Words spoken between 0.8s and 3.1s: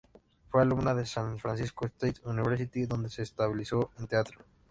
de la San Francisco State University